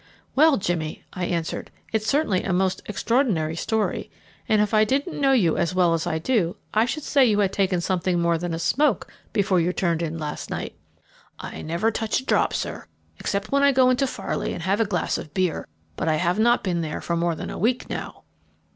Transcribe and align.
"Well, 0.35 0.57
Jimmy," 0.57 1.03
I 1.13 1.25
answered, 1.25 1.69
"it 1.93 2.01
certainly 2.03 2.41
is 2.41 2.47
a 2.49 2.53
most 2.53 2.81
extraordinary 2.87 3.55
story, 3.55 4.09
and 4.49 4.59
if 4.59 4.73
I 4.73 4.83
didn't 4.83 5.21
know 5.21 5.33
you 5.33 5.57
as 5.57 5.75
well 5.75 5.93
as 5.93 6.07
I 6.07 6.17
do, 6.17 6.57
I 6.73 6.85
should 6.85 7.03
say 7.03 7.23
you 7.23 7.37
had 7.37 7.53
taken 7.53 7.81
something 7.81 8.19
more 8.19 8.39
than 8.39 8.51
a 8.51 8.57
smoke 8.57 9.13
before 9.31 9.59
you 9.59 9.71
turned 9.71 10.01
in 10.01 10.17
last 10.17 10.49
night." 10.49 10.75
"I 11.39 11.61
never 11.61 11.91
touch 11.91 12.19
a 12.19 12.25
drop, 12.25 12.51
sir, 12.51 12.87
except 13.19 13.51
when 13.51 13.61
I 13.61 13.71
go 13.71 13.91
into 13.91 14.07
Farley 14.07 14.53
and 14.53 14.63
have 14.63 14.79
a 14.81 14.85
glass 14.85 15.19
of 15.19 15.35
beer, 15.35 15.67
but 15.95 16.07
I 16.07 16.15
have 16.15 16.39
not 16.39 16.63
been 16.63 16.81
there 16.81 16.99
for 16.99 17.15
more 17.15 17.35
than 17.35 17.51
a 17.51 17.59
week 17.59 17.87
now." 17.87 18.23